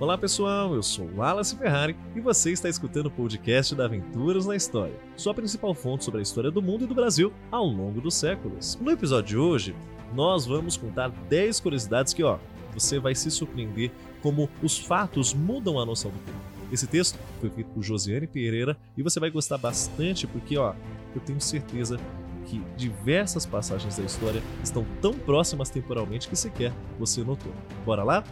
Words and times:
Olá 0.00 0.18
pessoal, 0.18 0.74
eu 0.74 0.82
sou 0.82 1.08
Wallace 1.16 1.56
Ferrari 1.56 1.96
e 2.16 2.20
você 2.20 2.50
está 2.50 2.68
escutando 2.68 3.06
o 3.06 3.10
podcast 3.10 3.74
da 3.74 3.84
Aventuras 3.84 4.44
na 4.44 4.56
História, 4.56 4.94
sua 5.16 5.32
principal 5.32 5.72
fonte 5.72 6.04
sobre 6.04 6.20
a 6.20 6.22
história 6.22 6.50
do 6.50 6.60
mundo 6.60 6.84
e 6.84 6.86
do 6.86 6.94
Brasil 6.94 7.32
ao 7.50 7.64
longo 7.64 8.00
dos 8.00 8.14
séculos. 8.14 8.76
No 8.80 8.90
episódio 8.90 9.28
de 9.28 9.38
hoje, 9.38 9.74
nós 10.12 10.46
vamos 10.46 10.76
contar 10.76 11.10
10 11.28 11.60
curiosidades 11.60 12.12
que, 12.12 12.22
ó, 12.22 12.38
você 12.74 12.98
vai 12.98 13.14
se 13.14 13.30
surpreender 13.30 13.90
como 14.20 14.50
os 14.62 14.78
fatos 14.78 15.32
mudam 15.32 15.78
a 15.78 15.86
noção 15.86 16.10
do 16.10 16.18
tempo. 16.18 16.54
Esse 16.72 16.86
texto 16.86 17.18
foi 17.40 17.50
feito 17.50 17.70
por 17.70 17.82
Josiane 17.82 18.26
Pereira 18.26 18.76
e 18.96 19.02
você 19.02 19.20
vai 19.20 19.30
gostar 19.30 19.58
bastante 19.58 20.26
porque, 20.26 20.56
ó, 20.58 20.74
eu 21.14 21.20
tenho 21.20 21.40
certeza 21.40 21.98
que 22.46 22.60
diversas 22.76 23.46
passagens 23.46 23.96
da 23.96 24.04
história 24.04 24.42
estão 24.62 24.84
tão 25.00 25.14
próximas 25.14 25.70
temporalmente 25.70 26.28
que 26.28 26.36
sequer 26.36 26.72
você 26.98 27.22
notou. 27.22 27.52
Bora 27.84 28.02
lá? 28.02 28.24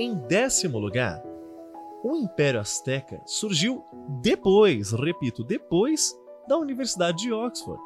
Em 0.00 0.14
décimo 0.14 0.78
lugar, 0.78 1.22
o 2.02 2.16
Império 2.16 2.58
Azteca 2.58 3.20
surgiu 3.26 3.84
depois, 4.22 4.92
repito, 4.92 5.44
depois 5.44 6.18
da 6.48 6.56
Universidade 6.56 7.18
de 7.18 7.30
Oxford. 7.30 7.78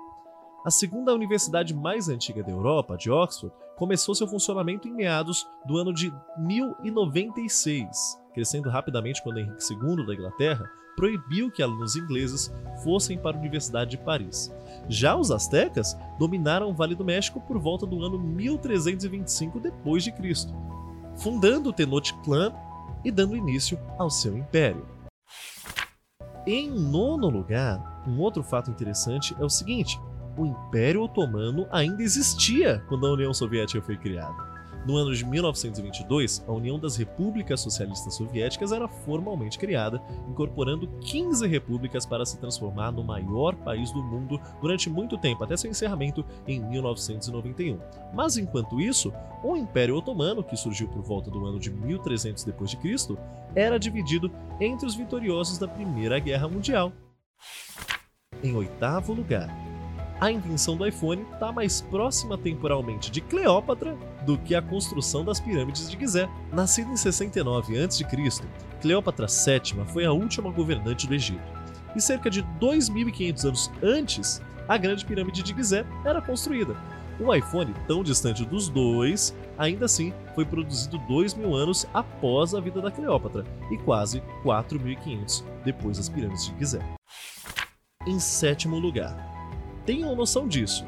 A 0.64 0.70
segunda 0.70 1.12
universidade 1.12 1.74
mais 1.74 2.09
antiga 2.09 2.40
da 2.45 2.52
Europa, 2.52 2.96
de 2.96 3.10
Oxford, 3.10 3.52
começou 3.77 4.14
seu 4.14 4.28
funcionamento 4.28 4.87
em 4.87 4.92
meados 4.92 5.45
do 5.66 5.77
ano 5.77 5.92
de 5.92 6.14
1096, 6.38 8.23
crescendo 8.32 8.70
rapidamente 8.70 9.20
quando 9.20 9.40
Henrique 9.40 9.65
II 9.73 10.06
da 10.06 10.15
Inglaterra 10.15 10.70
proibiu 10.95 11.51
que 11.51 11.65
alunos 11.65 11.96
ingleses 11.96 12.48
fossem 12.84 13.18
para 13.18 13.37
a 13.37 13.40
Universidade 13.40 13.90
de 13.90 13.98
Paris. 13.98 14.54
Já 14.88 15.16
os 15.16 15.32
astecas 15.32 15.98
dominaram 16.16 16.70
o 16.70 16.74
Vale 16.74 16.95
do 16.95 17.04
México 17.04 17.40
por 17.40 17.59
volta 17.59 17.84
do 17.84 18.04
ano 18.04 18.21
1325 18.21 19.59
depois 19.59 20.04
de 20.04 20.12
Cristo 20.12 20.54
fundando 21.16 21.70
o 21.70 21.73
Tenochtitlan 21.73 22.52
e 23.04 23.10
dando 23.10 23.37
início 23.37 23.79
ao 23.98 24.10
seu 24.10 24.37
império. 24.37 24.87
Em 26.46 26.71
nono 26.71 27.29
lugar, 27.29 28.04
um 28.06 28.21
outro 28.21 28.43
fato 28.43 28.71
interessante 28.71 29.34
é 29.38 29.45
o 29.45 29.48
seguinte: 29.48 29.98
o 30.37 30.45
Império 30.45 31.02
Otomano 31.02 31.66
ainda 31.71 32.02
existia 32.02 32.84
quando 32.88 33.06
a 33.06 33.12
União 33.12 33.32
Soviética 33.32 33.80
foi 33.80 33.96
criada. 33.96 34.54
No 34.85 34.96
ano 34.99 35.15
de 35.15 35.24
1922, 35.24 36.45
a 36.46 36.52
União 36.52 36.79
das 36.79 36.96
Repúblicas 36.96 37.60
Socialistas 37.60 38.16
Soviéticas 38.16 38.71
era 38.71 38.87
formalmente 38.87 39.59
criada, 39.59 40.02
incorporando 40.29 40.87
15 41.01 41.46
repúblicas 41.46 42.04
para 42.04 42.27
se 42.27 42.38
transformar 42.38 42.93
no 42.93 43.02
maior 43.02 43.55
país 43.57 43.90
do 43.90 44.02
mundo 44.02 44.38
durante 44.60 44.90
muito 44.90 45.16
tempo, 45.16 45.43
até 45.43 45.57
seu 45.57 45.71
encerramento 45.71 46.23
em 46.46 46.60
1991. 46.60 47.79
Mas 48.12 48.37
enquanto 48.37 48.79
isso, 48.79 49.10
o 49.43 49.57
Império 49.57 49.96
Otomano, 49.96 50.45
que 50.45 50.57
surgiu 50.57 50.87
por 50.88 51.02
volta 51.02 51.30
do 51.30 51.46
ano 51.46 51.59
de 51.59 51.71
1300 51.71 52.45
d.C., 52.45 53.16
era 53.55 53.79
dividido 53.79 54.30
entre 54.60 54.87
os 54.87 54.95
vitoriosos 54.95 55.57
da 55.57 55.66
Primeira 55.66 56.18
Guerra 56.18 56.46
Mundial. 56.46 56.93
Em 58.43 58.55
oitavo 58.55 59.15
lugar, 59.15 59.49
a 60.21 60.30
invenção 60.30 60.77
do 60.77 60.87
iPhone 60.87 61.23
está 61.32 61.51
mais 61.51 61.80
próxima 61.80 62.37
temporalmente 62.37 63.10
de 63.10 63.23
Cleópatra 63.23 63.96
do 64.25 64.39
que 64.39 64.55
a 64.55 64.62
construção 64.62 65.25
das 65.25 65.41
pirâmides 65.41 65.91
de 65.91 65.99
Gizé. 65.99 66.28
Nascida 66.53 66.91
em 66.91 66.97
69 66.97 67.78
a.C., 67.78 68.05
Cleópatra 68.81 69.27
VII 69.27 69.84
foi 69.87 70.05
a 70.05 70.12
última 70.12 70.50
governante 70.50 71.06
do 71.06 71.15
Egito. 71.15 71.43
E 71.97 72.00
cerca 72.00 72.28
de 72.28 72.43
2.500 72.61 73.45
anos 73.45 73.71
antes, 73.83 74.43
a 74.69 74.77
Grande 74.77 75.05
Pirâmide 75.05 75.43
de 75.43 75.55
Gizé 75.55 75.87
era 76.05 76.21
construída. 76.21 76.77
O 77.21 77.33
iPhone, 77.33 77.72
tão 77.87 78.03
distante 78.03 78.45
dos 78.45 78.69
dois, 78.69 79.34
ainda 79.56 79.84
assim 79.84 80.12
foi 80.34 80.45
produzido 80.45 80.99
2 80.99 81.34
mil 81.34 81.55
anos 81.55 81.87
após 81.95 82.55
a 82.55 82.61
vida 82.61 82.81
da 82.81 82.91
Cleópatra 82.91 83.45
e 83.71 83.79
quase 83.79 84.21
4.500 84.43 85.45
depois 85.65 85.97
das 85.97 86.09
pirâmides 86.09 86.47
de 86.47 86.59
Gizé. 86.59 86.81
Em 88.07 88.19
sétimo 88.19 88.79
lugar, 88.79 89.34
Tenham 89.87 90.17
noção 90.17 90.49
disso. 90.49 90.87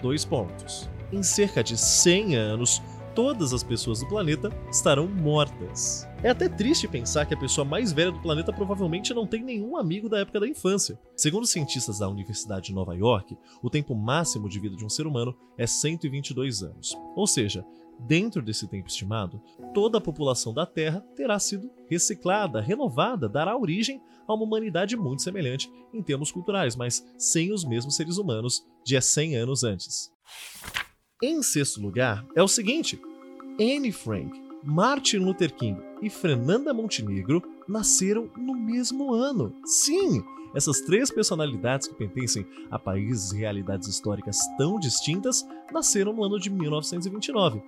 Dois 0.00 0.24
pontos. 0.24 0.88
Em 1.12 1.22
cerca 1.22 1.62
de 1.62 1.76
100 1.76 2.34
anos, 2.34 2.82
todas 3.14 3.52
as 3.52 3.62
pessoas 3.62 4.00
do 4.00 4.08
planeta 4.08 4.50
estarão 4.70 5.06
mortas. 5.06 6.06
É 6.22 6.30
até 6.30 6.48
triste 6.48 6.88
pensar 6.88 7.24
que 7.26 7.34
a 7.34 7.38
pessoa 7.38 7.64
mais 7.64 7.92
velha 7.92 8.10
do 8.10 8.20
planeta 8.20 8.52
provavelmente 8.52 9.14
não 9.14 9.26
tem 9.26 9.42
nenhum 9.42 9.76
amigo 9.76 10.08
da 10.08 10.18
época 10.18 10.40
da 10.40 10.48
infância. 10.48 10.98
Segundo 11.16 11.46
cientistas 11.46 12.00
da 12.00 12.08
Universidade 12.08 12.66
de 12.66 12.74
Nova 12.74 12.94
York, 12.94 13.38
o 13.62 13.70
tempo 13.70 13.94
máximo 13.94 14.48
de 14.48 14.58
vida 14.58 14.76
de 14.76 14.84
um 14.84 14.88
ser 14.88 15.06
humano 15.06 15.34
é 15.56 15.66
122 15.66 16.62
anos. 16.62 16.96
Ou 17.14 17.26
seja, 17.26 17.64
Dentro 17.98 18.42
desse 18.42 18.68
tempo 18.68 18.88
estimado, 18.88 19.40
toda 19.72 19.96
a 19.96 20.00
população 20.02 20.52
da 20.52 20.66
Terra 20.66 21.00
terá 21.14 21.38
sido 21.38 21.70
reciclada, 21.88 22.60
renovada, 22.60 23.26
dará 23.26 23.56
origem 23.56 24.02
a 24.28 24.34
uma 24.34 24.44
humanidade 24.44 24.96
muito 24.96 25.22
semelhante 25.22 25.70
em 25.94 26.02
termos 26.02 26.30
culturais, 26.30 26.76
mas 26.76 27.02
sem 27.16 27.52
os 27.52 27.64
mesmos 27.64 27.96
seres 27.96 28.18
humanos 28.18 28.66
de 28.84 28.98
há 28.98 29.00
100 29.00 29.36
anos 29.36 29.64
antes. 29.64 30.12
Em 31.22 31.42
sexto 31.42 31.80
lugar 31.80 32.26
é 32.34 32.42
o 32.42 32.48
seguinte: 32.48 33.00
Anne 33.58 33.90
Frank, 33.90 34.38
Martin 34.62 35.16
Luther 35.16 35.50
King 35.54 35.80
e 36.02 36.10
Fernanda 36.10 36.74
Montenegro 36.74 37.42
nasceram 37.66 38.28
no 38.36 38.54
mesmo 38.54 39.14
ano. 39.14 39.54
Sim, 39.64 40.22
essas 40.54 40.82
três 40.82 41.10
personalidades 41.10 41.88
que 41.88 41.94
pertencem 41.94 42.46
a 42.70 42.78
países 42.78 43.32
e 43.32 43.38
realidades 43.38 43.88
históricas 43.88 44.38
tão 44.58 44.78
distintas 44.78 45.42
nasceram 45.72 46.12
no 46.12 46.22
ano 46.22 46.38
de 46.38 46.50
1929. 46.50 47.62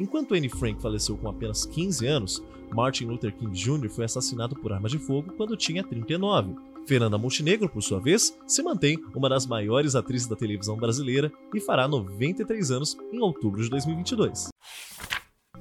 Enquanto 0.00 0.34
Anne 0.34 0.48
Frank 0.48 0.80
faleceu 0.80 1.18
com 1.18 1.28
apenas 1.28 1.66
15 1.66 2.06
anos, 2.06 2.42
Martin 2.74 3.04
Luther 3.04 3.36
King 3.36 3.52
Jr. 3.52 3.90
foi 3.90 4.06
assassinado 4.06 4.56
por 4.56 4.72
arma 4.72 4.88
de 4.88 4.98
fogo 4.98 5.34
quando 5.36 5.58
tinha 5.58 5.84
39. 5.84 6.56
Fernanda 6.88 7.18
Montenegro, 7.18 7.68
por 7.68 7.82
sua 7.82 8.00
vez, 8.00 8.34
se 8.46 8.62
mantém 8.62 8.98
uma 9.14 9.28
das 9.28 9.46
maiores 9.46 9.94
atrizes 9.94 10.26
da 10.26 10.34
televisão 10.34 10.74
brasileira 10.74 11.30
e 11.54 11.60
fará 11.60 11.86
93 11.86 12.70
anos 12.70 12.96
em 13.12 13.20
outubro 13.20 13.62
de 13.62 13.68
2022. 13.68 14.48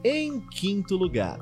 Em 0.05 0.39
quinto 0.39 0.95
lugar, 0.95 1.37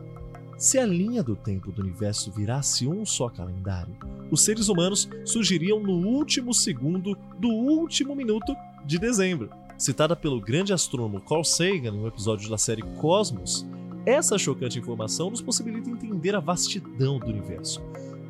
se 0.57 0.79
a 0.79 0.85
linha 0.88 1.22
do 1.22 1.35
tempo 1.35 1.72
do 1.72 1.84
universo 1.84 2.31
virasse 2.31 2.88
um 2.88 3.06
só 3.06 3.29
calendário, 3.29 3.96
os 4.31 4.41
seres 4.41 4.69
humanos 4.69 5.07
surgiriam 5.23 5.79
no 5.79 6.07
último 6.07 6.52
segundo 6.52 7.16
do 7.38 7.50
último 7.50 8.16
minuto 8.16 8.56
de 8.88 8.97
dezembro. 8.97 9.52
Citada 9.78 10.16
pelo 10.16 10.41
grande 10.41 10.73
astrônomo 10.73 11.22
Carl 11.22 11.44
Sagan 11.44 11.91
no 11.91 12.07
episódio 12.07 12.50
da 12.50 12.57
série 12.57 12.81
Cosmos, 12.81 13.63
essa 14.03 14.38
chocante 14.38 14.79
informação 14.79 15.29
nos 15.29 15.41
possibilita 15.41 15.91
entender 15.91 16.35
a 16.35 16.40
vastidão 16.40 17.19
do 17.19 17.28
universo. 17.28 17.81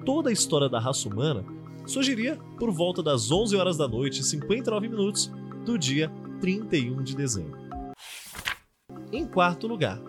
Toda 0.06 0.30
a 0.30 0.34
história 0.34 0.70
da 0.70 0.80
raça 0.80 1.10
humana 1.10 1.44
surgiria 1.88 2.40
por 2.60 2.72
volta 2.72 3.02
das 3.02 3.32
11 3.32 3.56
horas 3.56 3.76
da 3.76 3.88
noite 3.88 4.22
e 4.22 4.24
59 4.24 4.88
minutos 4.88 5.32
do 5.66 5.78
dia 5.80 6.12
31 6.40 7.04
de 7.04 7.16
dezembro. 7.16 7.60
Em 9.12 9.26
quarto 9.26 9.66
lugar, 9.66 10.00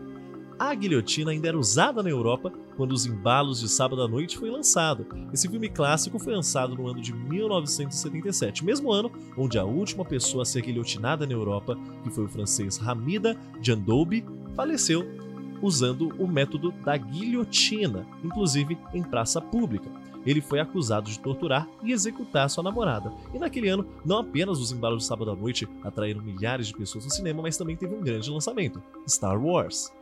a 0.59 0.75
guilhotina 0.75 1.31
ainda 1.31 1.49
era 1.49 1.59
usada 1.59 2.03
na 2.03 2.11
Europa 2.11 2.53
quando 2.77 2.93
Os 2.93 3.07
Embalos 3.07 3.61
de 3.61 3.69
Sábado 3.69 4.03
à 4.03 4.09
Noite 4.09 4.37
foi 4.37 4.51
lançado. 4.51 5.07
Esse 5.33 5.49
filme 5.49 5.69
clássico 5.71 6.19
foi 6.19 6.35
lançado 6.35 6.75
no 6.75 6.89
ano 6.89 7.01
de 7.01 7.15
1977, 7.15 8.65
mesmo 8.65 8.93
ano 8.93 9.11
onde 9.37 9.59
a 9.59 9.65
última 9.65 10.05
pessoa 10.05 10.43
a 10.43 10.47
ser 10.47 10.61
guilhotinada 10.63 11.27
na 11.27 11.33
Europa, 11.33 11.75
que 12.03 12.11
foi 12.11 12.25
o 12.25 12.29
francês 12.29 12.79
Hamida 12.87 13.35
Jandoubi, 13.63 14.25
faleceu 14.55 15.26
usando 15.63 16.15
o 16.19 16.27
método 16.27 16.73
da 16.85 16.97
guilhotina, 16.97 18.07
inclusive 18.25 18.79
em 18.93 19.03
praça 19.03 19.41
pública. 19.41 19.91
Ele 20.27 20.41
foi 20.41 20.59
acusado 20.59 21.09
de 21.09 21.21
torturar 21.21 21.69
e 21.85 21.93
executar 21.93 22.51
sua 22.51 22.65
namorada. 22.65 23.13
E 23.33 23.39
naquele 23.39 23.69
ano, 23.69 23.87
não 24.05 24.19
apenas 24.19 24.59
os 24.59 24.73
embalos 24.73 25.03
de 25.03 25.09
sábado 25.09 25.31
à 25.31 25.37
noite 25.37 25.69
atraíram 25.85 26.21
milhares 26.21 26.67
de 26.67 26.75
pessoas 26.75 27.05
no 27.05 27.13
cinema, 27.13 27.43
mas 27.43 27.57
também 27.57 27.77
teve 27.77 27.95
um 27.95 28.03
grande 28.03 28.29
lançamento: 28.29 28.83
Star 29.09 29.41
Wars. 29.41 29.93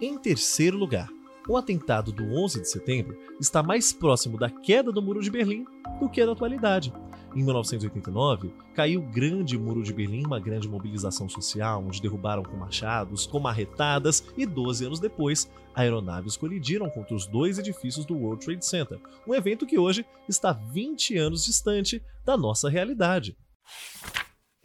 Em 0.00 0.18
terceiro 0.18 0.76
lugar, 0.76 1.08
o 1.48 1.56
atentado 1.56 2.12
do 2.12 2.24
11 2.24 2.60
de 2.60 2.70
setembro 2.70 3.18
está 3.40 3.62
mais 3.62 3.92
próximo 3.92 4.36
da 4.36 4.50
queda 4.50 4.92
do 4.92 5.00
Muro 5.00 5.22
de 5.22 5.30
Berlim 5.30 5.64
do 5.98 6.08
que 6.08 6.24
da 6.24 6.32
atualidade. 6.32 6.92
Em 7.34 7.44
1989, 7.44 8.54
caiu 8.74 9.00
o 9.00 9.06
grande 9.06 9.58
Muro 9.58 9.82
de 9.82 9.92
Berlim, 9.92 10.24
uma 10.24 10.40
grande 10.40 10.66
mobilização 10.66 11.28
social, 11.28 11.84
onde 11.86 12.00
derrubaram 12.00 12.42
com 12.42 12.56
machados, 12.56 13.26
com 13.26 13.38
marretadas, 13.38 14.24
e 14.36 14.46
12 14.46 14.86
anos 14.86 14.98
depois, 14.98 15.48
aeronaves 15.74 16.36
colidiram 16.36 16.88
contra 16.88 17.14
os 17.14 17.26
dois 17.26 17.58
edifícios 17.58 18.06
do 18.06 18.16
World 18.16 18.44
Trade 18.44 18.64
Center, 18.64 18.98
um 19.26 19.34
evento 19.34 19.66
que 19.66 19.78
hoje 19.78 20.06
está 20.28 20.52
20 20.52 21.16
anos 21.18 21.44
distante 21.44 22.02
da 22.24 22.36
nossa 22.36 22.68
realidade. 22.68 23.36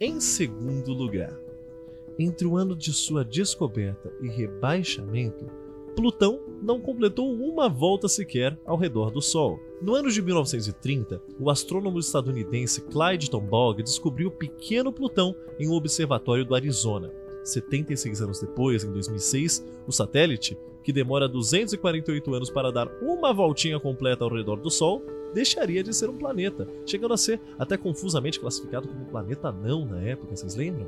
Em 0.00 0.18
segundo 0.18 0.92
lugar, 0.92 1.32
entre 2.18 2.46
o 2.46 2.56
ano 2.56 2.74
de 2.74 2.92
sua 2.92 3.24
descoberta 3.24 4.10
e 4.22 4.28
rebaixamento, 4.28 5.63
Plutão 5.94 6.40
não 6.60 6.80
completou 6.80 7.32
uma 7.32 7.68
volta 7.68 8.08
sequer 8.08 8.58
ao 8.66 8.76
redor 8.76 9.10
do 9.10 9.22
Sol. 9.22 9.60
No 9.80 9.94
ano 9.94 10.10
de 10.10 10.20
1930, 10.20 11.22
o 11.38 11.48
astrônomo 11.50 11.98
estadunidense 11.98 12.80
Clyde 12.82 13.30
Tombaugh 13.30 13.74
descobriu 13.74 14.28
o 14.28 14.32
pequeno 14.32 14.92
Plutão 14.92 15.34
em 15.58 15.68
um 15.68 15.72
observatório 15.72 16.44
do 16.44 16.54
Arizona. 16.54 17.12
76 17.44 18.22
anos 18.22 18.40
depois, 18.40 18.82
em 18.82 18.90
2006, 18.90 19.64
o 19.86 19.92
satélite, 19.92 20.56
que 20.82 20.92
demora 20.92 21.28
248 21.28 22.34
anos 22.34 22.50
para 22.50 22.72
dar 22.72 22.88
uma 23.02 23.32
voltinha 23.32 23.78
completa 23.78 24.24
ao 24.24 24.34
redor 24.34 24.56
do 24.56 24.70
Sol, 24.70 25.02
deixaria 25.32 25.82
de 25.82 25.94
ser 25.94 26.08
um 26.08 26.16
planeta, 26.16 26.66
chegando 26.86 27.14
a 27.14 27.18
ser 27.18 27.40
até 27.58 27.76
confusamente 27.76 28.40
classificado 28.40 28.88
como 28.88 29.04
planeta 29.06 29.52
não 29.52 29.84
na 29.84 30.00
época, 30.00 30.34
vocês 30.34 30.56
lembram? 30.56 30.86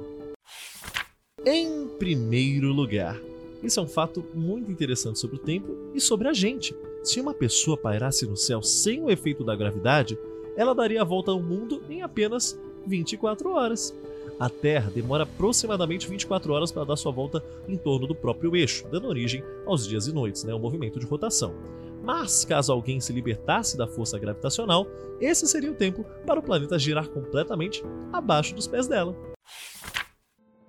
Em 1.44 1.87
primeiro 1.99 2.73
lugar, 2.73 3.20
isso 3.62 3.81
é 3.81 3.82
um 3.82 3.88
fato 3.88 4.25
muito 4.35 4.70
interessante 4.70 5.19
sobre 5.19 5.37
o 5.37 5.41
tempo 5.41 5.76
e 5.94 6.00
sobre 6.00 6.29
a 6.29 6.32
gente. 6.32 6.75
Se 7.03 7.20
uma 7.20 7.35
pessoa 7.35 7.76
pairasse 7.76 8.26
no 8.26 8.37
céu 8.37 8.62
sem 8.62 9.03
o 9.03 9.11
efeito 9.11 9.44
da 9.44 9.56
gravidade, 9.56 10.19
ela 10.56 10.75
daria 10.75 11.03
a 11.03 11.05
volta 11.05 11.31
ao 11.31 11.41
mundo 11.41 11.82
em 11.88 12.03
apenas 12.03 12.58
24 12.87 13.50
horas. 13.50 13.94
A 14.38 14.50
Terra 14.50 14.91
demora 14.94 15.23
aproximadamente 15.23 16.08
24 16.08 16.53
horas 16.53 16.70
para 16.70 16.85
dar 16.85 16.97
sua 16.97 17.12
volta 17.12 17.43
em 17.67 17.76
torno 17.76 18.06
do 18.06 18.14
próprio 18.14 18.55
eixo, 18.55 18.87
dando 18.91 19.08
origem 19.08 19.43
aos 19.64 19.87
dias 19.87 20.06
e 20.06 20.12
noites, 20.12 20.44
né, 20.44 20.53
o 20.53 20.58
movimento 20.58 21.00
de 21.00 21.06
rotação. 21.06 21.55
Mas 22.03 22.44
caso 22.44 22.73
alguém 22.73 23.00
se 23.00 23.12
libertasse 23.12 23.76
da 23.76 23.87
força 23.87 24.19
gravitacional, 24.19 24.87
esse 25.20 25.47
seria 25.49 25.73
o 25.73 25.75
tempo 25.75 26.05
para 26.26 26.38
o 26.38 26.43
planeta 26.43 26.79
girar 26.79 27.08
completamente 27.08 27.82
abaixo 28.12 28.55
dos 28.55 28.67
pés 28.67 28.87
dela. 28.87 29.17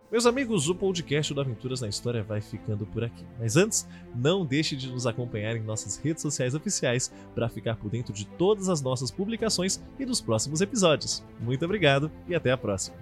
Meus 0.09 0.25
amigos, 0.25 0.69
o 0.69 0.75
podcast 0.75 1.33
do 1.33 1.41
Aventuras 1.41 1.81
na 1.81 1.89
História 1.89 2.23
vai 2.23 2.39
ficando 2.39 2.85
por 2.85 3.03
aqui. 3.03 3.25
Mas 3.37 3.57
antes, 3.57 3.85
não 4.15 4.45
deixe 4.45 4.73
de 4.73 4.89
nos 4.89 5.05
acompanhar 5.05 5.57
em 5.57 5.61
nossas 5.61 5.97
redes 5.97 6.21
sociais 6.21 6.55
oficiais 6.55 7.11
para 7.35 7.49
ficar 7.49 7.75
por 7.75 7.91
dentro 7.91 8.13
de 8.13 8.25
todas 8.25 8.69
as 8.69 8.81
nossas 8.81 9.11
publicações 9.11 9.83
e 9.99 10.05
dos 10.05 10.21
próximos 10.21 10.61
episódios. 10.61 11.25
Muito 11.41 11.65
obrigado 11.65 12.09
e 12.25 12.33
até 12.33 12.51
a 12.51 12.57
próxima. 12.57 12.95